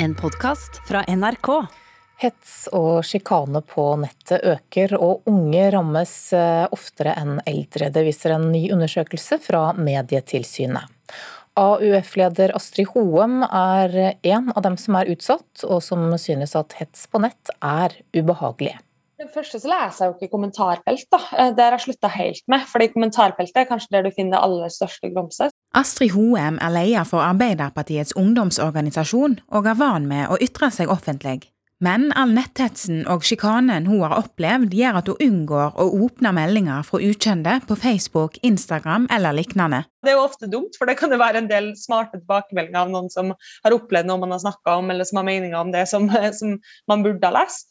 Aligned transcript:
En 0.00 0.14
podkast 0.14 0.76
fra 0.86 1.00
NRK. 1.10 1.48
Hets 2.22 2.52
og 2.76 3.00
sjikane 3.02 3.58
på 3.66 3.82
nettet 3.98 4.44
øker, 4.46 4.94
og 4.94 5.26
unge 5.26 5.64
rammes 5.74 6.12
eh, 6.38 6.66
oftere 6.70 7.16
enn 7.18 7.40
eldre. 7.42 7.88
Det 7.90 8.04
viser 8.06 8.36
en 8.36 8.46
ny 8.52 8.68
undersøkelse 8.76 9.40
fra 9.42 9.72
Medietilsynet. 9.74 10.86
AUF-leder 11.58 12.54
Astrid 12.54 12.92
Hoem 12.92 13.40
er 13.42 13.98
en 14.14 14.52
av 14.54 14.62
dem 14.68 14.78
som 14.78 15.00
er 15.00 15.10
utsatt, 15.10 15.66
og 15.66 15.82
som 15.82 16.12
synes 16.14 16.54
at 16.54 16.78
hets 16.78 17.08
på 17.10 17.18
nett 17.26 17.50
er 17.58 17.98
ubehagelig. 18.14 18.76
Det 19.18 19.32
første 19.34 19.58
så 19.58 19.66
leser 19.66 20.04
jeg 20.04 20.12
jo 20.12 20.18
ikke 20.20 20.36
kommentarfelt, 20.36 21.08
da. 21.10 21.24
Eh, 21.34 21.54
det 21.58 21.64
har 21.66 21.74
jeg 21.74 21.88
slutta 21.88 22.14
helt 22.14 22.44
med. 22.46 22.70
fordi 22.70 22.92
kommentarfeltet 22.94 23.64
er 23.64 23.72
kanskje 23.74 23.96
der 23.98 24.06
du 24.06 24.14
finner 24.14 24.38
det 24.38 24.46
aller 24.46 24.70
største 24.70 25.10
grumset. 25.10 25.57
Astrid 25.76 26.14
Hoem 26.14 26.56
er 26.64 26.72
leder 26.72 27.04
for 27.04 27.20
Arbeiderpartiets 27.20 28.14
ungdomsorganisasjon, 28.16 29.34
og 29.52 29.66
er 29.68 29.76
van 29.76 30.06
med 30.08 30.30
å 30.32 30.38
ytre 30.40 30.70
seg 30.72 30.88
offentlig. 30.88 31.42
Men 31.84 32.08
all 32.18 32.32
netthetsen 32.34 33.04
og 33.06 33.22
sjikanen 33.22 33.84
hun 33.86 34.00
har 34.00 34.16
opplevd, 34.16 34.72
gjør 34.74 34.96
at 34.98 35.10
hun 35.12 35.20
unngår 35.26 35.76
å 35.78 35.86
åpne 36.06 36.32
meldinger 36.34 36.82
fra 36.88 36.98
ukjente 37.04 37.58
på 37.68 37.76
Facebook, 37.78 38.40
Instagram 38.42 39.06
eller 39.14 39.36
lignende. 39.36 39.84
Det 40.02 40.10
er 40.14 40.16
jo 40.16 40.24
ofte 40.24 40.48
dumt, 40.50 40.74
for 40.80 40.90
det 40.90 40.96
kan 40.98 41.12
jo 41.12 41.20
være 41.20 41.44
en 41.44 41.50
del 41.52 41.70
smarte 41.78 42.18
tilbakemeldinger 42.18 42.80
av 42.80 42.90
noen 42.96 43.12
som 43.12 43.30
har 43.36 43.76
opplevd 43.76 44.08
noe 44.08 44.24
man 44.24 44.34
har 44.34 44.42
snakka 44.42 44.80
om, 44.80 44.90
eller 44.90 45.06
som 45.06 45.20
har 45.20 45.28
meninger 45.28 45.60
om 45.60 45.70
det 45.76 45.84
som, 45.92 46.08
som 46.40 46.56
man 46.90 47.04
burde 47.06 47.28
ha 47.28 47.42
lest. 47.42 47.68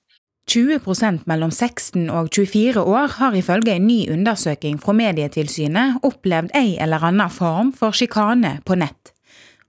20% 0.48 1.26
mellom 1.28 1.52
16 1.52 2.08
og 2.08 2.30
24 2.32 2.80
år 2.80 3.16
har 3.18 3.36
ifølge 3.36 3.74
en 3.76 3.88
ny 3.88 4.06
undersøking 4.14 4.78
fra 4.80 4.96
Medietilsynet 4.96 6.00
opplevd 6.08 6.54
ei 6.56 6.78
eller 6.80 7.04
annen 7.04 7.32
form 7.34 7.74
for 7.76 7.96
sjikane 7.96 8.58
på 8.64 8.78
nett. 8.80 9.12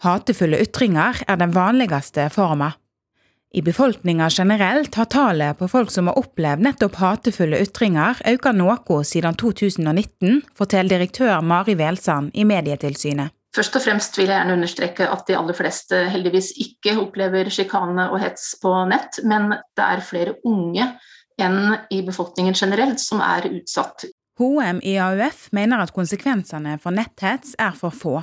Hatefulle 0.07 0.61
ytringer 0.63 1.25
er 1.27 1.41
den 1.41 1.55
vanligste 1.57 2.29
forma. 2.31 2.77
I 3.51 3.63
befolkninga 3.65 4.29
generelt 4.31 4.95
har 4.95 5.09
tallet 5.11 5.59
på 5.59 5.67
folk 5.73 5.91
som 5.91 6.07
har 6.07 6.19
opplevd 6.21 6.63
nettopp 6.63 6.99
hatefulle 7.01 7.59
ytringer, 7.65 8.21
økt 8.29 8.53
noe 8.55 9.01
siden 9.09 9.35
2019, 9.41 10.45
forteller 10.55 10.99
direktør 10.99 11.41
Mari 11.43 11.75
Velsand 11.81 12.31
i 12.35 12.45
Medietilsynet. 12.45 13.33
Først 13.57 13.79
og 13.79 13.83
fremst 13.83 14.19
vil 14.19 14.29
jeg 14.29 14.37
gjerne 14.37 14.57
understreke 14.59 15.07
at 15.09 15.25
de 15.29 15.37
aller 15.39 15.57
fleste 15.57 16.03
heldigvis 16.13 16.53
ikke 16.61 16.99
opplever 17.01 17.49
sjikane 17.53 18.11
og 18.13 18.21
hets 18.21 18.53
på 18.63 18.73
nett, 18.91 19.23
men 19.25 19.55
det 19.77 19.87
er 19.87 20.05
flere 20.05 20.37
unge 20.47 20.91
enn 21.41 21.77
i 21.95 22.03
befolkningen 22.05 22.57
generelt 22.59 23.01
som 23.01 23.23
er 23.25 23.49
utsatt. 23.49 24.09
HM 24.39 24.83
i 24.87 24.99
AUF 25.03 25.49
mener 25.57 25.83
at 25.83 25.95
konsekvensene 25.95 26.77
for 26.83 26.95
netthets 26.95 27.57
er 27.59 27.75
for 27.79 27.95
få. 27.95 28.19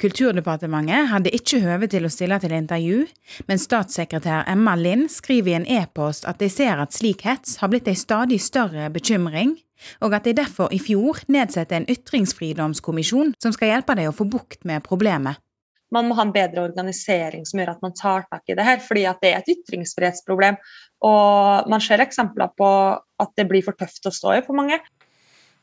Kulturdepartementet 0.00 1.10
hadde 1.10 1.32
ikke 1.36 1.60
høve 1.60 1.88
til 1.92 2.06
å 2.08 2.10
stille 2.12 2.38
til 2.40 2.54
intervju, 2.56 3.02
men 3.48 3.60
statssekretær 3.60 4.48
Emma 4.48 4.74
Lind 4.80 5.10
skriver 5.12 5.52
i 5.52 5.56
en 5.58 5.68
e-post 5.78 6.24
at 6.28 6.40
de 6.40 6.48
ser 6.52 6.80
at 6.80 6.96
slik 6.96 7.26
hets 7.28 7.58
har 7.60 7.72
blitt 7.72 7.88
en 7.88 7.98
stadig 7.98 8.40
større 8.42 8.88
bekymring, 8.92 9.58
og 10.04 10.14
at 10.16 10.28
de 10.28 10.36
derfor 10.36 10.72
i 10.74 10.80
fjor 10.82 11.22
nedsetter 11.32 11.80
en 11.80 11.88
ytringsfridomskommisjon 11.90 13.34
som 13.42 13.54
skal 13.54 13.74
hjelpe 13.74 13.96
deg 13.98 14.10
å 14.10 14.16
få 14.16 14.28
bukt 14.28 14.66
med 14.68 14.84
problemet. 14.86 15.40
Man 15.94 16.08
må 16.08 16.18
ha 16.18 16.26
en 16.26 16.34
bedre 16.34 16.66
organisering 16.66 17.46
som 17.48 17.62
gjør 17.62 17.72
at 17.72 17.84
man 17.84 17.94
tar 17.96 18.26
tak 18.28 18.50
i 18.52 18.56
det 18.58 18.66
her, 18.66 18.80
fordi 18.84 19.06
at 19.08 19.22
det 19.24 19.32
er 19.32 19.40
et 19.40 19.52
ytringsfrihetsproblem. 19.54 20.58
Og 21.08 21.70
man 21.72 21.80
ser 21.80 22.02
eksempler 22.04 22.52
på 22.58 22.70
at 23.24 23.32
det 23.40 23.46
blir 23.48 23.64
for 23.64 23.78
tøft 23.78 24.04
å 24.08 24.12
stå 24.12 24.36
i 24.36 24.44
for 24.44 24.58
mange. 24.58 24.80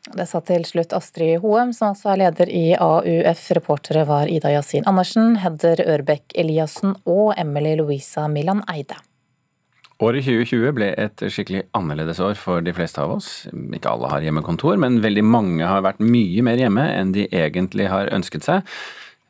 Det 0.06 0.28
sa 0.30 0.42
til 0.46 0.66
slutt 0.70 0.94
Astrid 0.94 1.40
Hoem, 1.42 1.72
som 1.74 1.94
altså 1.94 2.12
er 2.14 2.22
leder 2.22 2.50
i 2.54 2.66
AUF. 2.78 3.48
Reportere 3.58 4.06
var 4.06 4.30
Ida 4.30 4.52
Yasin 4.54 4.86
Andersen, 4.90 5.34
Hedder 5.42 5.82
Ørbekk 5.96 6.36
Eliassen 6.38 6.94
og 7.10 7.34
Emily 7.42 7.74
Louisa 7.80 8.28
Milan 8.30 8.62
Eide. 8.70 9.00
Året 10.04 10.26
2020 10.28 10.74
ble 10.76 10.90
et 11.00 11.22
skikkelig 11.32 11.62
annerledes 11.78 12.20
år 12.20 12.36
for 12.36 12.64
de 12.66 12.74
fleste 12.76 13.00
av 13.00 13.14
oss. 13.16 13.30
Ikke 13.54 13.94
alle 13.94 14.10
har 14.12 14.26
hjemmekontor, 14.26 14.76
men 14.82 15.00
veldig 15.04 15.24
mange 15.24 15.64
har 15.64 15.86
vært 15.86 16.02
mye 16.04 16.44
mer 16.44 16.60
hjemme 16.60 16.84
enn 16.92 17.14
de 17.16 17.30
egentlig 17.32 17.88
har 17.88 18.12
ønsket 18.16 18.44
seg. 18.44 18.76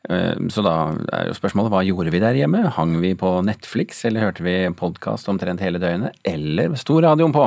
Eh, 0.10 0.34
så 0.50 0.64
da 0.66 0.74
er 1.14 1.30
jo 1.30 1.36
spørsmålet 1.38 1.74
hva 1.74 1.84
gjorde 1.86 2.14
vi 2.14 2.22
der 2.24 2.40
hjemme? 2.40 2.64
Hang 2.74 2.96
vi 3.04 3.14
på 3.18 3.30
Netflix, 3.46 4.02
eller 4.10 4.26
hørte 4.26 4.46
vi 4.46 4.56
podkast 4.78 5.30
omtrent 5.30 5.62
hele 5.62 5.82
døgnet? 5.82 6.18
Eller 6.26 6.74
sto 6.82 6.98
radioen 7.04 7.36
på? 7.36 7.46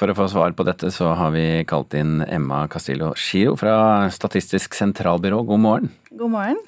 For 0.00 0.10
å 0.10 0.16
få 0.16 0.26
svar 0.32 0.56
på 0.56 0.66
dette 0.66 0.90
så 0.94 1.12
har 1.18 1.30
vi 1.34 1.62
kalt 1.68 1.94
inn 1.98 2.24
Emma 2.26 2.64
Castillo 2.72 3.12
Giro 3.18 3.54
fra 3.60 4.08
Statistisk 4.10 4.74
sentralbyrå. 4.78 5.44
God 5.46 5.62
morgen. 5.62 5.94
God 6.10 6.34
morgen. 6.34 6.58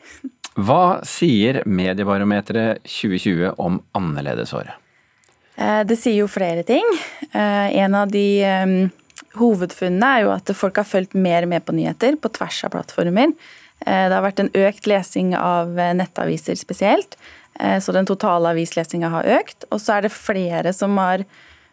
Hva 0.55 1.01
sier 1.09 1.63
Mediebarometeret 1.67 2.85
2020 2.85 3.57
om 3.57 3.81
annerledesåret? 3.97 4.82
Eh, 5.57 5.83
det 5.89 5.99
sier 6.01 6.23
jo 6.23 6.31
flere 6.31 6.65
ting. 6.67 6.87
Eh, 7.33 7.69
en 7.83 7.97
av 7.99 8.13
de 8.13 8.91
hovedfunnene 9.39 10.09
er 10.17 10.25
jo 10.27 10.33
at 10.35 10.53
folk 10.57 10.81
har 10.81 10.89
fulgt 10.89 11.15
mer 11.17 11.47
med 11.49 11.65
på 11.65 11.75
nyheter 11.77 12.19
på 12.21 12.31
tvers 12.37 12.65
av 12.67 12.75
plattformer. 12.75 13.33
Det 13.83 14.15
har 14.15 14.23
vært 14.23 14.39
en 14.39 14.51
økt 14.55 14.87
lesing 14.87 15.33
av 15.35 15.73
nettaviser 15.99 16.55
spesielt, 16.55 17.17
så 17.59 17.95
den 17.97 18.07
totale 18.07 18.53
avislesinga 18.53 19.09
har 19.11 19.27
økt. 19.41 19.65
Og 19.75 19.81
så 19.83 19.97
er 19.97 20.05
det 20.05 20.13
flere 20.15 20.71
som 20.77 20.95
har 21.03 21.25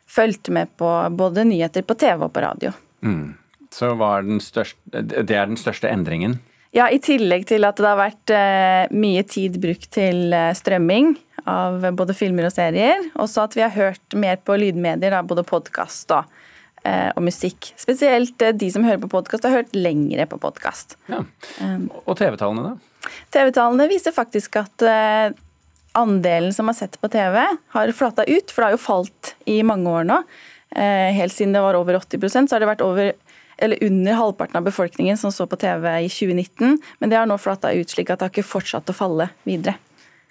fulgt 0.09 0.49
med 0.49 0.71
på 0.81 0.89
både 1.19 1.43
nyheter 1.45 1.85
på 1.85 1.99
TV 2.01 2.25
og 2.25 2.33
på 2.33 2.41
radio. 2.41 2.71
Mm. 3.05 3.35
Så 3.69 3.91
den 4.25 4.41
største, 4.41 5.03
det 5.05 5.35
er 5.37 5.45
den 5.51 5.59
største 5.59 5.91
endringen? 5.91 6.39
Ja, 6.75 6.85
i 6.93 6.99
tillegg 7.01 7.47
til 7.49 7.65
at 7.65 7.79
det 7.79 7.87
har 7.87 7.97
vært 7.97 8.33
eh, 8.33 8.91
mye 8.93 9.23
tid 9.25 9.57
brukt 9.61 9.89
til 9.95 10.33
eh, 10.35 10.51
strømming 10.57 11.15
av 11.49 11.87
både 11.97 12.13
filmer 12.13 12.45
og 12.49 12.53
serier. 12.53 13.07
Også 13.17 13.47
at 13.47 13.57
vi 13.57 13.63
har 13.65 13.73
hørt 13.73 14.17
mer 14.17 14.37
på 14.45 14.57
lydmedier, 14.59 15.15
da, 15.15 15.23
både 15.25 15.45
podkast 15.49 16.13
og, 16.13 16.29
eh, 16.83 17.09
og, 17.15 17.23
musikk. 17.25 17.71
Spesielt 17.79 18.37
de 18.61 18.69
som 18.69 18.85
hører 18.85 19.01
på 19.01 19.09
podkast, 19.15 19.47
har 19.49 19.63
hørt 19.63 19.73
lengre 19.73 20.29
på 20.29 20.37
podkast. 20.41 20.93
Ja. 21.09 21.23
Um, 21.63 21.89
og 22.03 22.19
TV-tallene, 22.19 22.75
da? 22.75 23.11
TV-tallene 23.33 23.89
viser 23.89 24.13
faktisk 24.13 24.59
at 24.61 24.85
andelen 25.97 26.53
som 26.53 26.69
har 26.69 26.77
sett 26.77 26.99
på 27.01 27.09
TV, 27.09 27.41
har 27.73 27.91
flata 27.97 28.25
ut. 28.29 28.51
For 28.51 28.61
det 28.61 28.67
har 28.67 28.77
jo 28.77 28.83
falt 28.83 29.33
i 29.49 29.61
mange 29.65 29.89
år 29.89 30.05
nå. 30.05 30.21
Eh, 30.75 31.09
helt 31.17 31.33
siden 31.33 31.53
det 31.53 31.61
var 31.61 31.73
over 31.73 31.97
80% 31.97 32.49
så 32.49 32.55
har 32.55 32.61
det 32.61 32.69
vært 32.69 32.85
over 32.85 33.13
eller 33.61 33.83
under 33.83 34.17
halvparten 34.17 34.57
av 34.57 34.65
befolkningen 34.65 35.17
som 35.17 35.31
så 35.31 35.47
på 35.47 35.59
TV 35.59 35.85
i 36.05 36.09
2019. 36.09 36.79
Men 36.99 37.11
det 37.11 37.19
har 37.19 37.29
nå 37.29 37.37
flata 37.37 37.71
ut, 37.75 37.89
slik 37.89 38.09
at 38.09 38.19
det 38.19 38.29
har 38.29 38.33
ikke 38.33 38.47
fortsatt 38.47 38.89
å 38.91 38.95
falle 38.95 39.29
videre. 39.47 39.77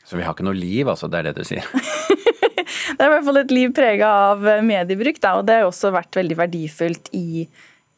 Så 0.04 0.16
vi 0.16 0.24
har 0.24 0.32
ikke 0.32 0.46
noe 0.46 0.56
liv, 0.56 0.88
altså? 0.88 1.08
Det 1.12 1.20
er 1.20 1.28
det 1.28 1.42
du 1.42 1.44
sier? 1.44 1.64
det 2.96 2.98
er 2.98 3.08
i 3.10 3.12
hvert 3.12 3.26
fall 3.26 3.42
et 3.42 3.52
liv 3.52 3.72
prega 3.76 4.12
av 4.30 4.46
mediebruk, 4.64 5.20
da, 5.20 5.34
og 5.38 5.48
det 5.48 5.60
har 5.60 5.68
også 5.68 5.92
vært 5.92 6.16
veldig 6.16 6.38
verdifullt 6.38 7.10
i 7.16 7.44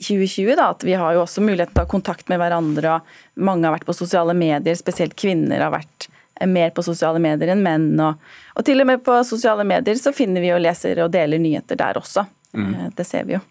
2020. 0.02 0.56
Da, 0.58 0.70
at 0.74 0.86
vi 0.86 0.96
har 0.98 1.14
jo 1.14 1.22
også 1.22 1.44
mulighet 1.44 1.70
til 1.70 1.82
å 1.82 1.86
ha 1.86 1.90
kontakt 1.90 2.32
med 2.32 2.40
hverandre, 2.42 2.96
og 2.98 3.44
mange 3.46 3.68
har 3.68 3.76
vært 3.76 3.86
på 3.86 3.96
sosiale 3.96 4.34
medier, 4.34 4.78
spesielt 4.78 5.14
kvinner 5.18 5.62
har 5.62 5.74
vært 5.74 6.10
mer 6.48 6.70
på 6.74 6.82
sosiale 6.82 7.20
medier 7.22 7.52
enn 7.52 7.62
menn. 7.62 7.92
Og, 8.00 8.18
og, 8.56 8.64
til 8.66 8.80
og 8.82 8.88
med 8.88 9.04
på 9.04 9.20
sosiale 9.28 9.66
medier 9.68 9.98
så 10.00 10.12
finner 10.16 10.42
vi 10.42 10.52
og 10.54 10.62
leser 10.64 11.02
og 11.04 11.12
deler 11.14 11.38
nyheter 11.42 11.78
der 11.78 12.00
også. 12.00 12.24
Mm. 12.56 12.70
Eh, 12.74 12.92
det 12.96 13.06
ser 13.06 13.28
vi 13.28 13.36
jo. 13.36 13.42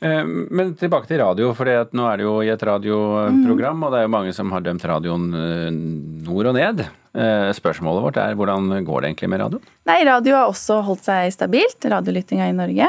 Eh, 0.00 0.22
men 0.24 0.74
tilbake 0.78 1.10
til 1.10 1.20
radio, 1.22 1.52
for 1.56 1.68
nå 1.68 2.08
er 2.08 2.20
det 2.20 2.26
jo 2.26 2.34
i 2.44 2.50
et 2.52 2.64
radioprogram, 2.68 3.78
mm. 3.78 3.86
og 3.86 3.94
det 3.94 4.00
er 4.00 4.08
jo 4.08 4.14
mange 4.16 4.34
som 4.36 4.52
har 4.54 4.64
dømt 4.64 4.86
radioen 4.88 5.28
eh, 5.38 5.70
nord 6.28 6.52
og 6.52 6.58
ned. 6.58 6.84
Spørsmålet 7.52 8.00
vårt 8.06 8.18
er 8.22 8.36
hvordan 8.38 8.70
går 8.86 9.02
det 9.02 9.08
egentlig 9.10 9.28
med 9.28 9.42
radio? 9.42 9.58
Nei, 9.84 9.98
Radio 10.08 10.32
har 10.38 10.48
også 10.48 10.78
holdt 10.86 11.04
seg 11.04 11.34
stabilt, 11.34 11.84
radiolyttinga 11.92 12.46
i 12.48 12.54
Norge. 12.56 12.86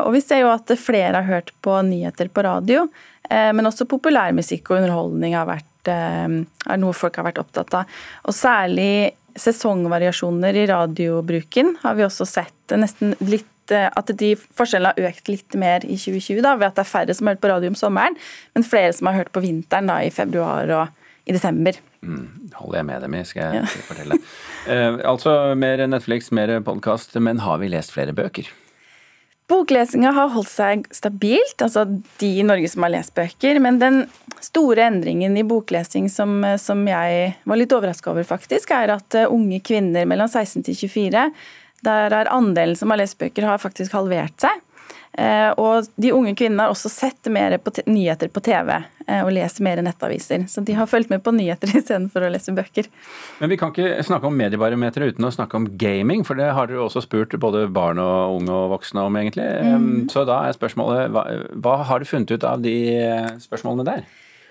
Og 0.00 0.08
vi 0.14 0.22
ser 0.24 0.40
jo 0.40 0.48
at 0.54 0.72
flere 0.80 1.18
har 1.18 1.28
hørt 1.28 1.52
på 1.60 1.74
nyheter 1.84 2.30
på 2.32 2.46
radio, 2.46 2.86
men 3.28 3.68
også 3.68 3.84
populærmusikk 3.92 4.72
og 4.72 4.78
underholdning 4.78 5.36
har 5.36 5.50
vært 5.50 5.68
Eh, 5.88 6.28
er 6.66 6.80
noe 6.82 6.96
folk 6.96 7.18
har 7.18 7.28
vært 7.28 7.40
opptatt 7.42 7.74
av. 7.80 7.98
Og 8.26 8.36
særlig 8.36 9.14
sesongvariasjoner 9.36 10.56
i 10.56 10.64
radiobruken 10.70 11.74
har 11.82 11.98
vi 11.98 12.06
også 12.06 12.26
sett 12.28 12.76
nesten 12.80 13.14
litt 13.20 13.44
eh, 13.44 13.55
at 13.74 14.12
de 14.20 14.34
forskjellene 14.36 14.92
har 14.94 15.10
økt 15.10 15.30
litt 15.32 15.56
mer 15.58 15.86
i 15.86 15.96
2020 15.98 16.42
da, 16.44 16.54
ved 16.60 16.68
at 16.70 16.78
det 16.78 16.84
er 16.84 16.92
færre 16.92 17.16
som 17.16 17.26
har 17.26 17.36
hørt 17.36 17.44
på 17.44 17.50
radio 17.50 17.72
om 17.72 17.78
sommeren, 17.78 18.18
men 18.54 18.66
flere 18.66 18.92
som 18.96 19.10
har 19.10 19.18
hørt 19.22 19.32
på 19.34 19.42
vinteren 19.44 19.90
da, 19.90 20.00
i 20.04 20.12
februar 20.14 20.70
og 20.76 21.02
i 21.26 21.34
desember. 21.34 21.78
Mm, 22.06 22.50
holder 22.54 22.78
jeg 22.78 22.86
med 22.86 23.02
dem 23.02 23.16
i, 23.18 23.24
skal 23.26 23.42
jeg 23.42 23.64
ja. 23.64 23.80
fortelle. 23.88 24.20
Eh, 24.70 25.00
altså 25.10 25.32
mer 25.58 25.82
Netflix, 25.90 26.30
mer 26.30 26.54
podkast, 26.66 27.18
men 27.18 27.42
har 27.42 27.58
vi 27.62 27.72
lest 27.72 27.94
flere 27.94 28.14
bøker? 28.16 28.52
Boklesinga 29.46 30.10
har 30.10 30.32
holdt 30.34 30.50
seg 30.50 30.86
stabilt, 30.94 31.60
altså 31.62 31.84
de 32.18 32.30
i 32.40 32.46
Norge 32.46 32.66
som 32.70 32.82
har 32.82 32.96
lest 32.96 33.14
bøker. 33.14 33.60
Men 33.62 33.78
den 33.78 34.00
store 34.42 34.88
endringen 34.88 35.36
i 35.38 35.44
boklesing 35.46 36.08
som, 36.10 36.40
som 36.58 36.82
jeg 36.90 37.30
var 37.46 37.60
litt 37.60 37.74
overraska 37.74 38.10
over, 38.10 38.26
faktisk, 38.26 38.74
er 38.74 38.96
at 38.96 39.18
eh, 39.18 39.30
unge 39.30 39.60
kvinner 39.66 40.08
mellom 40.08 40.30
16 40.30 40.66
til 40.66 40.78
24, 40.86 41.28
der 41.86 42.14
er 42.14 42.32
andelen 42.34 42.76
som 42.78 42.92
har 42.92 43.00
lest 43.00 43.18
bøker, 43.20 43.46
har 43.48 43.62
faktisk 43.62 43.94
halvert 43.96 44.36
seg. 44.42 44.62
Eh, 45.16 45.50
og 45.56 45.86
de 45.96 46.10
unge 46.12 46.34
kvinnene 46.36 46.66
har 46.66 46.74
også 46.74 46.90
sett 46.92 47.30
mer 47.32 47.54
på 47.64 47.72
nyheter 47.88 48.28
på 48.28 48.42
TV 48.44 48.74
eh, 48.74 49.22
og 49.22 49.30
leser 49.32 49.64
mer 49.64 49.80
nettaviser. 49.84 50.44
Så 50.52 50.60
de 50.66 50.74
har 50.76 50.88
fulgt 50.90 51.08
med 51.12 51.22
på 51.24 51.32
nyheter 51.32 51.72
istedenfor 51.78 52.26
å 52.26 52.30
lese 52.32 52.52
bøker. 52.56 52.90
Men 53.40 53.52
vi 53.52 53.58
kan 53.60 53.72
ikke 53.72 54.04
snakke 54.04 54.28
om 54.28 54.36
mediebarometer 54.36 55.08
uten 55.08 55.28
å 55.28 55.32
snakke 55.32 55.56
om 55.56 55.70
gaming, 55.80 56.26
for 56.28 56.36
det 56.36 56.50
har 56.56 56.68
dere 56.68 56.84
også 56.84 57.06
spurt 57.06 57.38
både 57.40 57.64
barn 57.72 58.02
og 58.02 58.42
unge 58.42 58.52
og 58.52 58.76
voksne 58.76 59.06
om, 59.08 59.16
egentlig. 59.22 59.46
Mm. 59.46 59.88
Så 60.12 60.26
da 60.28 60.42
er 60.44 60.58
spørsmålet 60.58 61.08
hva, 61.16 61.24
hva 61.64 61.80
har 61.88 62.02
du 62.02 62.08
funnet 62.08 62.36
ut 62.36 62.44
av 62.44 62.60
de 62.64 62.76
spørsmålene 63.40 63.88
der? 63.88 64.06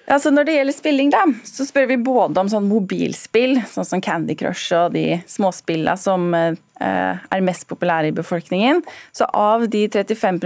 Altså 0.06 0.30
når 0.30 0.46
det 0.46 0.56
gjelder 0.60 0.76
spilling, 0.76 1.12
da, 1.14 1.24
så 1.50 1.66
spør 1.66 1.88
vi 1.90 1.98
både 2.06 2.38
om 2.38 2.50
sånn 2.50 2.68
mobilspill, 2.70 3.58
sånn 3.72 3.88
som 3.88 4.02
Candy 4.06 4.36
Crush 4.38 4.76
og 4.78 4.94
de 4.94 5.18
småspillene 5.30 5.96
som 5.98 6.28
eh, 6.38 6.58
er 6.86 7.46
mest 7.46 7.66
populære 7.72 8.12
i 8.12 8.16
befolkningen. 8.16 8.84
Så 9.16 9.26
av 9.34 9.66
de 9.74 9.88
35 9.90 10.44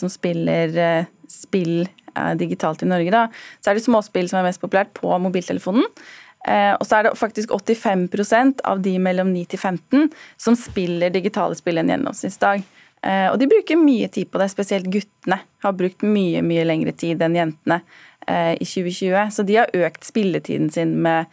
som 0.00 0.12
spiller 0.12 0.78
eh, 0.80 1.10
spill 1.28 1.82
eh, 1.84 2.32
digitalt 2.40 2.86
i 2.86 2.88
Norge, 2.88 3.12
da, 3.12 3.26
så 3.60 3.72
er 3.72 3.76
det 3.76 3.84
småspill 3.84 4.30
som 4.32 4.40
er 4.40 4.48
mest 4.48 4.64
populært 4.64 4.94
på 4.96 5.12
mobiltelefonen. 5.20 5.88
Og 6.42 6.82
så 6.82 6.96
er 6.96 7.04
det 7.06 7.10
faktisk 7.14 7.52
85% 7.54 8.64
av 8.66 8.80
de 8.82 8.96
mellom 8.98 9.28
9 9.30 9.44
til 9.52 9.60
15 9.60 10.08
som 10.42 10.56
spiller 10.58 11.12
digitale 11.14 11.54
spill 11.54 11.78
en 11.78 11.92
gjennomsnittsdag. 11.92 12.64
Og 13.30 13.36
de 13.38 13.46
bruker 13.46 13.78
mye 13.78 14.08
tid 14.10 14.26
på 14.26 14.40
det, 14.42 14.48
spesielt 14.50 14.88
guttene 14.90 15.38
har 15.62 15.76
brukt 15.78 16.02
mye, 16.02 16.42
mye 16.42 16.64
lengre 16.66 16.96
tid 16.98 17.22
enn 17.22 17.38
jentene. 17.38 17.78
Eh, 18.26 18.52
i 18.52 18.64
2020. 18.64 19.30
Så 19.30 19.42
de 19.42 19.56
har 19.56 19.70
økt 19.74 20.06
spilletiden 20.06 20.70
sin 20.70 20.94
med 21.02 21.26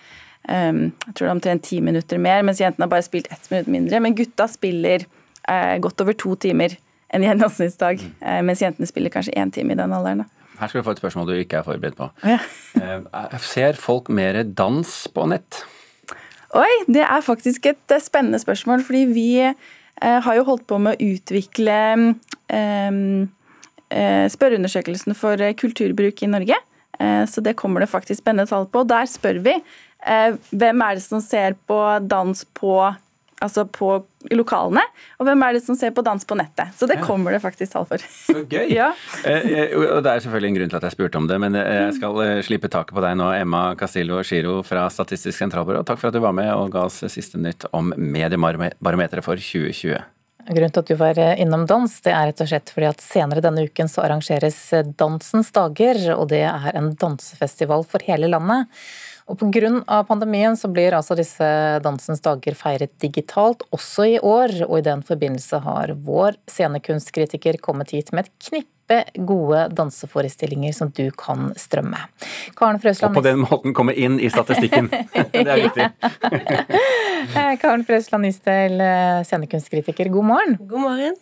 um, 0.49 0.87
jeg 1.05 1.13
tror 1.13 1.25
det 1.25 1.29
er 1.29 1.35
omtrent 1.35 1.65
ti 1.67 1.81
minutter 1.85 2.17
mer, 2.21 2.41
mens 2.45 2.61
jentene 2.61 2.87
har 2.87 2.91
bare 2.91 3.05
spilt 3.05 3.29
ett 3.29 3.49
minutt 3.51 3.69
mindre. 3.69 3.99
Men 4.01 4.15
gutta 4.17 4.47
spiller 4.49 5.05
uh, 5.45 5.75
godt 5.83 6.01
over 6.01 6.17
to 6.17 6.33
timer 6.41 6.73
en 7.13 7.25
gjennomsnittsdag, 7.25 8.01
uh, 8.23 8.39
mens 8.45 8.63
jentene 8.63 8.89
spiller 8.89 9.13
kanskje 9.13 9.35
én 9.37 9.53
time 9.53 9.75
i 9.75 9.77
den 9.77 9.93
alderen. 9.93 10.25
Her 10.59 10.71
skal 10.71 10.81
du 10.81 10.87
få 10.87 10.95
et 10.97 11.01
spørsmål 11.03 11.29
du 11.29 11.35
ikke 11.37 11.59
er 11.61 11.67
forberedt 11.67 11.97
på. 11.99 12.09
Ja. 12.25 12.39
uh, 12.81 13.37
ser 13.43 13.77
folk 13.77 14.09
mer 14.09 14.41
dans 14.43 14.93
på 15.13 15.27
nett? 15.29 15.61
Oi, 16.57 16.71
det 16.89 17.03
er 17.05 17.21
faktisk 17.21 17.67
et 17.69 17.93
spennende 18.01 18.39
spørsmål, 18.41 18.81
fordi 18.81 19.03
vi 19.13 19.29
har 20.01 20.35
jo 20.37 20.45
holdt 20.47 20.63
på 20.65 20.77
med 20.81 20.95
å 20.95 21.09
utvikle 21.11 21.75
um, 21.99 23.27
spørreundersøkelsen 24.33 25.13
for 25.19 25.43
kulturbruk 25.59 26.23
i 26.23 26.29
Norge. 26.31 26.57
Eh, 26.99 27.25
så 27.25 27.41
det 27.41 27.57
kommer 27.59 27.83
det 27.83 27.91
faktisk 27.91 28.21
spennende 28.21 28.49
tall 28.49 28.67
på. 28.71 28.83
Der 28.87 29.07
spør 29.09 29.39
vi 29.43 29.55
eh, 29.55 30.39
hvem 30.51 30.81
er 30.85 30.97
det 30.97 31.05
som 31.05 31.21
ser 31.23 31.57
på 31.67 31.79
dans 32.05 32.45
på 32.59 32.79
altså 33.39 33.63
på 33.71 33.93
lokalene, 34.35 34.81
og 35.15 35.23
hvem 35.23 35.43
er 35.45 35.53
det 35.55 35.61
som 35.63 35.77
ser 35.79 35.93
på 35.95 36.03
dans 36.03 36.25
på 36.27 36.35
nettet. 36.35 36.73
Så 36.75 36.89
det 36.91 36.97
kommer 37.05 37.31
det 37.31 37.39
faktisk 37.39 37.71
tall 37.71 37.85
for. 37.87 38.03
Så 38.25 38.41
gøy! 38.51 38.65
ja. 38.81 38.89
Eh, 39.23 39.71
og 39.79 40.01
Det 40.03 40.11
er 40.11 40.25
selvfølgelig 40.25 40.49
en 40.49 40.57
grunn 40.57 40.73
til 40.73 40.79
at 40.81 40.87
jeg 40.89 40.97
spurte 40.97 41.21
om 41.21 41.29
det, 41.29 41.39
men 41.39 41.55
jeg 41.55 41.95
skal 41.95 42.19
slippe 42.43 42.67
taket 42.67 42.91
på 42.97 43.05
deg 43.05 43.15
nå, 43.15 43.31
Emma 43.37 43.63
Castillo 43.79 44.19
Giro 44.27 44.59
fra 44.67 44.89
Statistisk 44.91 45.39
sentralbyrå. 45.39 45.85
Takk 45.87 46.01
for 46.01 46.11
at 46.11 46.19
du 46.19 46.23
var 46.25 46.35
med 46.35 46.51
og 46.51 46.73
ga 46.75 46.89
oss 46.89 46.99
siste 47.07 47.39
nytt 47.39 47.63
om 47.71 47.93
mediebarometeret 47.95 49.23
for 49.23 49.39
2020. 49.39 50.03
Grunnen 50.49 50.73
til 50.73 50.81
at 50.81 50.89
du 50.89 50.95
var 50.97 51.19
eh, 51.21 51.35
innom 51.43 51.67
dans, 51.69 51.93
det 52.01 52.09
er 52.09 52.31
rett 52.31 52.41
og 52.41 52.49
slett 52.49 52.71
fordi 52.73 52.89
at 52.89 53.03
senere 53.03 53.43
denne 53.45 53.67
uken 53.69 53.91
så 53.91 54.01
arrangeres 54.05 54.57
eh, 54.73 54.87
Dansens 54.97 55.51
dager, 55.53 55.99
og 56.15 56.31
det 56.31 56.41
er 56.49 56.71
en 56.73 56.89
dansefestival 56.97 57.85
for 57.89 58.05
hele 58.07 58.31
landet. 58.31 58.65
Og 59.29 59.37
Pga. 59.37 60.01
pandemien 60.09 60.57
så 60.57 60.71
blir 60.73 60.95
altså 60.97 61.13
disse 61.13 61.45
Dansens 61.85 62.23
dager 62.25 62.57
feiret 62.57 62.95
digitalt 62.97 63.61
også 63.69 64.07
i 64.15 64.17
år, 64.17 64.55
og 64.65 64.79
i 64.79 64.87
den 64.89 65.05
forbindelse 65.05 65.61
har 65.61 65.93
vår 65.93 66.39
scenekunstkritiker 66.49 67.61
kommet 67.61 67.93
hit 67.93 68.09
med 68.11 68.25
et 68.25 68.49
knippe 68.49 69.03
gode 69.21 69.67
danseforestillinger 69.77 70.73
som 70.73 70.89
du 70.89 71.11
kan 71.13 71.51
strømme. 71.61 72.01
Karen 72.57 72.81
Frøsland 72.81 73.13
Og 73.13 73.21
på 73.21 73.27
den 73.27 73.45
måten 73.45 73.77
komme 73.77 73.93
inn 73.93 74.17
i 74.17 74.33
statistikken. 74.33 74.89
det 75.35 75.45
er 75.45 75.61
viktig. 75.67 75.91
Karen 77.61 77.85
Frøsland 77.87 78.23
Nistel, 78.25 78.79
eh, 78.81 79.21
scenekunstkritiker, 79.27 80.09
god 80.13 80.25
morgen. 80.31 80.59
God 80.69 80.85
morgen. 80.85 81.17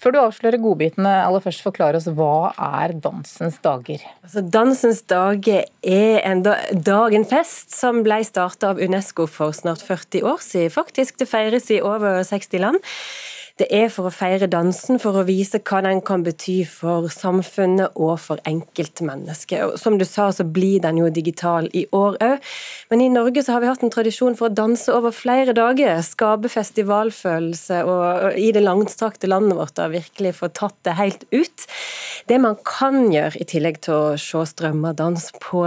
Før 0.00 0.12
du 0.12 0.18
avslører 0.20 0.60
godbitene, 0.60 1.10
aller 1.24 1.42
først 1.42 1.62
forklare 1.64 1.98
oss 1.98 2.08
hva 2.12 2.52
er 2.52 2.92
dansens 3.02 3.60
dager? 3.64 4.02
Altså, 4.24 4.42
dansens 4.42 5.02
dager 5.08 5.64
er 5.80 6.18
en, 6.26 6.42
dag, 6.44 7.14
en 7.14 7.26
fest, 7.28 7.70
som 7.74 8.02
ble 8.06 8.18
starta 8.26 8.72
av 8.74 8.82
Unesco 8.82 9.28
for 9.30 9.54
snart 9.56 9.84
40 9.86 10.26
år 10.28 10.42
siden. 10.44 10.74
Faktisk, 10.74 11.16
det 11.22 11.30
feires 11.30 11.70
i 11.72 11.80
over 11.82 12.22
60 12.26 12.62
land. 12.62 12.82
Det 13.54 13.68
er 13.70 13.84
for 13.86 14.08
å 14.08 14.10
feire 14.10 14.48
dansen, 14.50 14.98
for 14.98 15.14
å 15.14 15.22
vise 15.28 15.60
hva 15.62 15.78
den 15.84 16.00
kan 16.02 16.24
bety 16.26 16.56
for 16.66 17.06
samfunnet 17.14 17.94
og 18.02 18.16
for 18.18 18.40
enkeltmennesket. 18.50 19.76
Som 19.78 19.94
du 20.00 20.02
sa, 20.08 20.32
så 20.34 20.42
blir 20.42 20.80
den 20.82 20.98
jo 20.98 21.06
digital 21.14 21.68
i 21.70 21.84
år 21.94 22.16
òg. 22.18 22.48
Men 22.90 23.04
i 23.04 23.06
Norge 23.14 23.44
så 23.46 23.54
har 23.54 23.62
vi 23.62 23.68
hatt 23.70 23.84
en 23.86 23.94
tradisjon 23.94 24.34
for 24.34 24.48
å 24.48 24.56
danse 24.58 24.90
over 24.90 25.14
flere 25.14 25.54
dager. 25.54 26.02
Skape 26.02 26.50
festivalfølelse 26.50 27.78
og 27.86 28.40
i 28.42 28.48
det 28.56 28.64
langstrakte 28.64 29.30
landet 29.30 29.60
vårt 29.60 29.78
har 29.78 29.94
virkelig 29.94 30.34
få 30.40 30.50
tatt 30.50 30.74
det 30.82 30.96
helt 30.98 31.22
ut. 31.30 31.68
Det 32.26 32.40
man 32.42 32.58
kan 32.66 33.06
gjøre, 33.12 33.38
i 33.38 33.46
tillegg 33.46 33.78
til 33.86 33.94
å 33.94 34.18
se 34.18 34.42
strømmer 34.50 34.98
dans 34.98 35.30
på, 35.38 35.62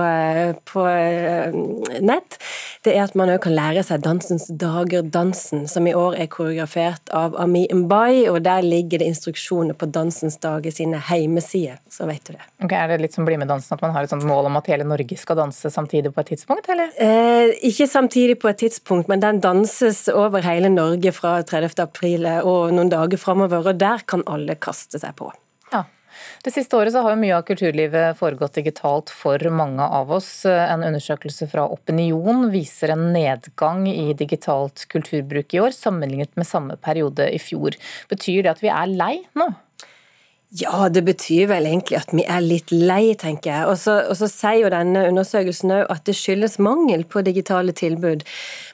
på 0.68 0.86
eh, 0.92 1.56
nett, 2.04 2.36
det 2.84 2.98
er 2.98 3.06
at 3.06 3.16
man 3.16 3.32
òg 3.32 3.46
kan 3.48 3.56
lære 3.56 3.88
seg 3.88 4.04
Dansens 4.04 4.50
dager, 4.52 5.08
dansen, 5.08 5.68
som 5.72 5.88
i 5.88 5.96
år 5.96 6.20
er 6.20 6.32
koreografert 6.32 7.16
av 7.16 7.36
Ami 7.40 7.64
Mbai, 7.84 8.28
og 8.32 8.42
der 8.46 8.66
ligger 8.66 9.02
det 9.02 9.08
instruksjoner 9.12 9.78
på 9.78 9.90
Dansens 9.94 10.38
dager 10.44 10.74
sine 10.74 11.00
heimesider, 11.10 11.80
så 11.92 12.08
vet 12.10 12.24
du 12.28 12.34
det. 12.36 12.44
Ok, 12.64 12.74
Er 12.74 12.88
det 12.92 13.00
litt 13.06 13.18
som 13.18 13.28
Bli 13.28 13.38
med 13.38 13.50
dansen, 13.52 13.76
at 13.76 13.84
man 13.84 13.96
har 13.96 14.06
et 14.06 14.14
sånt 14.14 14.28
mål 14.28 14.50
om 14.50 14.60
at 14.60 14.70
hele 14.72 14.88
Norge 14.88 15.18
skal 15.20 15.40
danse 15.40 15.72
samtidig 15.74 16.14
på 16.14 16.24
et 16.24 16.34
tidspunkt, 16.34 16.70
eller? 16.70 16.94
Eh, 16.98 17.56
ikke 17.70 17.88
samtidig 17.88 18.40
på 18.40 18.52
et 18.52 18.62
tidspunkt, 18.64 19.08
men 19.08 19.24
den 19.24 19.42
danses 19.44 20.08
over 20.14 20.46
hele 20.46 20.70
Norge 20.74 21.12
fra 21.16 21.42
30. 21.42 21.82
april 21.84 22.26
og 22.44 22.74
noen 22.74 22.94
dager 22.94 23.20
framover, 23.22 23.74
og 23.74 23.80
der 23.80 24.06
kan 24.08 24.26
alle 24.28 24.56
kaste 24.56 25.00
seg 25.02 25.16
på. 25.20 25.32
Det 26.46 26.54
siste 26.56 26.78
året 26.78 26.94
så 26.96 27.04
har 27.04 27.14
jo 27.14 27.22
mye 27.22 27.36
av 27.38 27.46
kulturlivet 27.48 28.18
foregått 28.20 28.60
digitalt 28.60 29.12
for 29.14 29.42
mange 29.54 29.84
av 29.84 30.12
oss. 30.18 30.32
En 30.48 30.86
undersøkelse 30.88 31.50
fra 31.52 31.68
Opinion 31.74 32.48
viser 32.54 32.94
en 32.94 33.10
nedgang 33.14 33.86
i 33.92 34.14
digitalt 34.18 34.88
kulturbruk 34.92 35.54
i 35.58 35.64
år, 35.66 35.76
sammenlignet 35.76 36.34
med 36.40 36.50
samme 36.50 36.80
periode 36.82 37.30
i 37.34 37.40
fjor. 37.42 37.78
Betyr 38.12 38.44
det 38.46 38.56
at 38.56 38.64
vi 38.64 38.74
er 38.74 38.94
lei 38.94 39.16
nå? 39.38 39.52
Ja, 40.56 40.88
det 40.88 41.02
betyr 41.04 41.50
vel 41.52 41.66
egentlig 41.68 41.98
at 42.00 42.14
vi 42.16 42.24
er 42.24 42.40
litt 42.40 42.70
lei, 42.72 43.12
tenker 43.20 43.52
jeg. 43.52 43.64
Og 43.68 43.76
så, 43.82 43.98
og 44.08 44.16
så 44.16 44.30
sier 44.32 44.62
jo 44.62 44.70
denne 44.72 45.02
undersøkelsen 45.10 45.74
òg 45.76 45.90
at 45.92 46.06
det 46.08 46.14
skyldes 46.16 46.56
mangel 46.64 47.04
på 47.04 47.20
digitale 47.28 47.74
tilbud. 47.76 48.24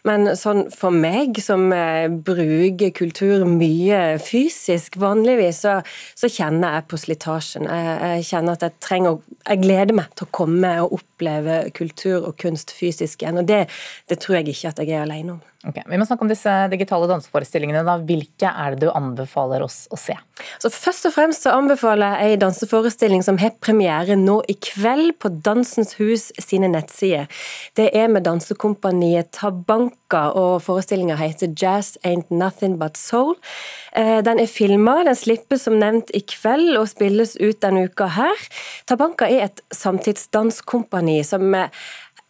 Men 0.05 0.35
sånn 0.37 0.67
for 0.69 0.93
meg, 0.93 1.39
som 1.41 1.71
eh, 1.73 2.05
bruker 2.13 2.93
kultur 2.93 3.47
mye 3.49 4.19
fysisk 4.21 4.99
vanligvis, 5.01 5.63
så, 5.65 5.79
så 6.13 6.29
kjenner 6.29 6.77
jeg 6.77 6.87
på 6.93 6.99
slitasjen. 7.07 7.65
Jeg, 7.65 7.95
jeg, 8.03 8.27
kjenner 8.29 8.59
at 8.59 8.67
jeg 8.67 8.77
trenger 8.83 9.17
Jeg 9.47 9.63
gleder 9.63 9.97
meg 9.97 10.13
til 10.13 10.27
å 10.27 10.35
komme 10.37 10.75
og 10.83 10.93
oppleve 10.99 11.57
kultur 11.73 12.29
og 12.29 12.37
kunst 12.37 12.69
fysisk 12.77 13.25
igjen. 13.25 13.41
Og 13.41 13.49
det, 13.49 13.63
det 14.13 14.21
tror 14.21 14.43
jeg 14.43 14.53
ikke 14.53 14.75
at 14.75 14.85
jeg 14.85 14.93
er 14.93 15.07
alene 15.07 15.39
om. 15.39 15.41
Okay, 15.63 15.83
vi 15.87 15.95
må 15.95 16.03
snakke 16.03 16.25
om 16.25 16.29
disse 16.31 16.51
digitale 16.73 17.07
danseforestillingene. 17.07 17.85
Da. 17.87 17.95
Hvilke 18.03 18.49
er 18.51 18.73
det 18.73 18.83
du 18.83 18.89
anbefaler 18.91 19.63
oss 19.63 19.85
å 19.95 19.99
se? 19.99 20.15
Så 20.59 20.67
først 20.73 21.07
og 21.07 21.13
fremst 21.15 21.45
så 21.45 21.53
anbefaler 21.55 22.17
jeg 22.19 22.35
en 22.35 22.41
danseforestilling 22.41 23.23
som 23.23 23.39
har 23.39 23.53
premiere 23.63 24.17
nå 24.19 24.41
i 24.51 24.57
kveld 24.59 25.13
på 25.23 25.31
Dansens 25.45 25.95
Hus 26.01 26.33
sine 26.35 26.67
nettsider. 26.73 27.31
Det 27.79 27.87
er 27.95 28.11
med 28.11 28.27
dansekompaniet 28.27 29.31
Tabanka, 29.39 30.25
og 30.35 30.59
forestillinga 30.65 31.15
heter 31.21 31.55
Jazz 31.55 31.95
Ain't 32.03 32.27
Nothing 32.27 32.75
But 32.81 32.99
Soul. 32.99 33.37
Eh, 33.95 34.19
den 34.25 34.43
er 34.43 34.51
filma, 34.51 34.99
den 35.07 35.15
slippes 35.15 35.63
som 35.63 35.79
nevnt 35.79 36.11
i 36.11 36.25
kveld 36.27 36.75
og 36.75 36.91
spilles 36.91 37.37
ut 37.39 37.63
denne 37.63 37.87
uka 37.87 38.11
her. 38.19 38.47
Tabanka 38.91 39.31
er 39.31 39.47
et 39.47 39.63
samtidsdanskompani 39.71 41.21
som 41.23 41.55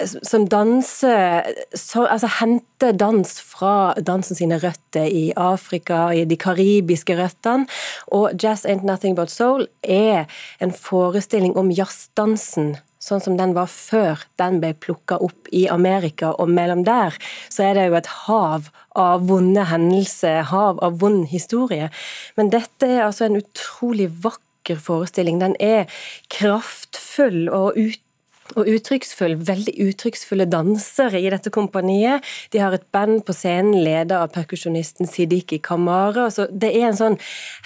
som 0.01 0.47
danser 0.49 1.45
så, 1.77 2.05
Altså 2.05 2.29
henter 2.39 2.95
dans 2.97 3.29
fra 3.39 3.93
dansen 4.01 4.35
sine 4.35 4.57
røtter 4.59 5.05
i 5.05 5.33
Afrika, 5.37 6.11
i 6.13 6.25
de 6.25 6.37
karibiske 6.37 7.15
røttene. 7.17 7.67
Og 8.11 8.33
Jazz 8.41 8.65
Ain't 8.65 8.85
Nothing 8.85 9.15
But 9.15 9.31
Soul 9.31 9.67
er 9.83 10.25
en 10.59 10.73
forestilling 10.73 11.55
om 11.57 11.71
jazzdansen 11.71 12.75
sånn 13.03 13.23
som 13.23 13.35
den 13.39 13.53
var 13.55 13.67
før 13.71 14.21
den 14.39 14.61
ble 14.63 14.71
plukka 14.79 15.17
opp 15.23 15.49
i 15.51 15.65
Amerika, 15.71 16.31
og 16.39 16.51
mellom 16.51 16.85
der 16.87 17.15
så 17.51 17.67
er 17.67 17.77
det 17.77 17.87
jo 17.89 17.97
et 17.99 18.11
hav 18.27 18.69
av 18.99 19.25
vonde 19.27 19.65
hendelser, 19.67 20.43
hav 20.53 20.79
av 20.85 21.01
vond 21.01 21.27
historie. 21.27 21.89
Men 22.39 22.53
dette 22.53 22.87
er 22.87 23.05
altså 23.07 23.27
en 23.27 23.41
utrolig 23.41 24.07
vakker 24.23 24.79
forestilling. 24.79 25.41
Den 25.43 25.57
er 25.59 25.91
kraftfull 26.31 27.49
og 27.51 27.75
ut 27.75 28.02
og 28.59 28.69
uttrykksfull, 28.69 29.35
veldig 29.47 29.73
uttrykksfulle 29.87 30.47
dansere 30.51 31.21
i 31.21 31.29
dette 31.33 31.51
kompaniet. 31.53 32.25
De 32.53 32.61
har 32.63 32.75
et 32.75 32.85
band 32.93 33.23
på 33.27 33.35
scenen 33.35 33.79
ledet 33.83 34.15
av 34.17 34.31
perkusjonisten 34.33 35.09
Sidiki 35.09 35.59
Kamara. 35.63 36.29
Så 36.33 36.47
det 36.51 36.73
er 36.73 36.89
en 36.89 36.99
sånn 36.99 37.19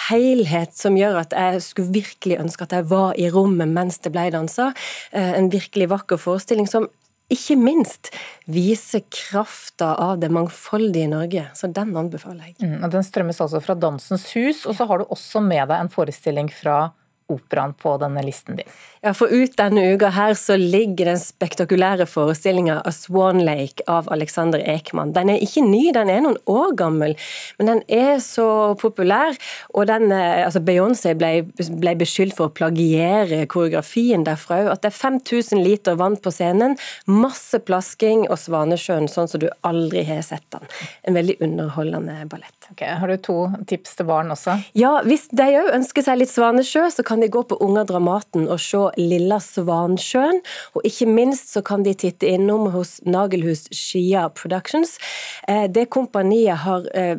helhet 0.09 0.75
som 0.77 0.97
gjør 0.99 1.21
at 1.23 1.35
jeg 1.37 1.63
skulle 1.65 1.95
virkelig 1.99 2.39
ønske 2.43 2.67
at 2.67 2.77
jeg 2.77 2.87
var 2.91 3.17
i 3.19 3.29
rommet 3.33 3.71
mens 3.71 3.99
det 4.03 4.13
ble 4.15 4.29
dansa. 4.33 4.71
Eh, 5.11 5.33
en 5.37 5.51
virkelig 5.53 5.91
vakker 5.93 6.21
forestilling 6.21 6.69
som 6.69 6.87
ikke 7.33 7.57
minst 7.59 8.13
viser 8.47 9.03
krafta 9.11 9.91
av 9.99 10.19
det 10.21 10.29
mangfoldige 10.31 11.09
Norge. 11.11 11.43
Så 11.59 11.67
den 11.75 11.91
anbefaler 11.99 12.53
jeg. 12.53 12.55
Mm, 12.61 12.85
den 12.93 13.03
strømmes 13.03 13.41
altså 13.43 13.59
fra 13.63 13.75
Dansens 13.75 14.29
Hus, 14.35 14.63
og 14.63 14.77
så 14.77 14.87
har 14.87 15.01
du 15.01 15.11
også 15.11 15.43
med 15.43 15.67
deg 15.67 15.81
en 15.81 15.91
forestilling 15.91 16.51
fra 16.53 16.93
operaen 17.31 17.73
på 17.73 17.97
denne 18.01 18.23
listen 18.25 18.55
din. 18.59 18.69
Ja, 19.01 19.13
for 19.13 19.31
ut 19.31 19.53
denne 19.59 19.83
uka 19.93 20.09
her 20.15 20.33
så 20.37 20.55
ligger 20.57 21.11
den 21.11 21.19
spektakulære 21.21 22.07
forestillinga 22.09 22.79
A 22.87 22.91
Swan 22.91 23.43
Lake 23.45 23.83
av 23.87 24.09
Alexander 24.11 24.59
Ekman. 24.59 25.13
Den 25.15 25.31
er 25.33 25.43
ikke 25.43 25.63
ny, 25.65 25.91
den 25.95 26.09
er 26.11 26.23
noen 26.25 26.39
år 26.49 26.73
gammel, 26.79 27.15
men 27.59 27.71
den 27.71 27.83
er 27.87 28.17
så 28.23 28.47
populær. 28.79 29.37
Og 29.75 29.87
den, 29.87 30.11
eh, 30.11 30.45
altså 30.45 30.63
Beyoncé 30.63 31.13
ble, 31.19 31.45
ble 31.81 31.95
beskyldt 31.99 32.35
for 32.37 32.49
å 32.49 32.55
plagiere 32.57 33.45
koreografien 33.45 34.25
derfra 34.27 34.63
òg. 34.63 34.71
At 34.73 34.83
det 34.83 34.91
er 34.91 34.97
5000 34.97 35.63
liter 35.63 35.99
vann 35.99 36.17
på 36.17 36.33
scenen, 36.33 36.77
masse 37.05 37.59
plasking 37.59 38.25
og 38.27 38.39
Svanesjøen 38.41 39.07
sånn 39.11 39.29
som 39.29 39.43
du 39.43 39.49
aldri 39.67 40.03
har 40.07 40.23
sett 40.25 40.45
den. 40.55 40.67
En 41.03 41.17
veldig 41.17 41.37
underholdende 41.43 42.23
ballett. 42.31 42.55
Okay, 42.71 42.89
har 42.99 43.07
du 43.07 43.17
to 43.23 43.37
tips 43.67 43.95
til 43.95 44.07
barn 44.09 44.33
også? 44.33 44.57
Ja, 44.75 44.97
hvis 45.07 45.29
de 45.31 45.45
òg 45.61 45.71
ønsker 45.77 46.03
seg 46.03 46.19
litt 46.19 46.31
Svanesjø, 46.33 46.87
så 46.91 47.05
kan 47.07 47.16
de 47.21 47.29
gå 47.31 47.43
på 47.47 47.57
Unger 47.63 47.87
Dramaten 47.89 48.47
og 48.47 48.59
se 48.63 48.83
Lilla 48.99 49.39
Svansjøen. 49.43 50.41
Og 50.75 50.85
ikke 50.87 51.07
minst 51.09 51.53
så 51.53 51.63
kan 51.65 51.85
de 51.85 51.95
titte 51.97 52.29
innom 52.29 52.69
hos 52.73 52.97
Nagelhus 53.07 53.67
Skia 53.71 54.27
Productions. 54.33 54.97
Eh, 55.47 55.65
det 55.71 55.89
kompaniet 55.93 56.63
har 56.63 56.87
eh, 56.97 57.17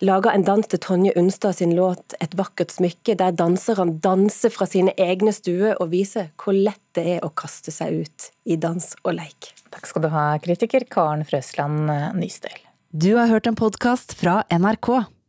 laga 0.00 0.32
en 0.32 0.46
dans 0.46 0.66
til 0.66 0.80
Tonje 0.80 1.12
Unstad 1.16 1.56
sin 1.56 1.74
låt 1.76 2.14
'Et 2.20 2.34
vakkert 2.34 2.72
smykke', 2.72 3.16
der 3.16 3.32
danserne 3.32 4.00
danser 4.00 4.50
fra 4.50 4.66
sine 4.66 4.92
egne 4.96 5.32
stuer 5.32 5.76
og 5.80 5.90
viser 5.90 6.30
hvor 6.36 6.56
lett 6.56 6.84
det 6.94 7.06
er 7.16 7.20
å 7.20 7.34
kaste 7.34 7.70
seg 7.70 8.04
ut 8.04 8.30
i 8.46 8.56
dans 8.56 8.94
og 9.04 9.14
leik. 9.14 9.52
Takk 9.70 9.86
skal 9.86 10.02
du 10.02 10.08
ha, 10.08 10.38
kritiker 10.38 10.88
Karen 10.88 11.24
Frøsland 11.24 11.90
Nystøl. 12.16 12.56
Du 12.92 13.16
har 13.16 13.28
hørt 13.28 13.46
en 13.46 13.54
podkast 13.54 14.14
fra 14.16 14.44
NRK. 14.48 15.17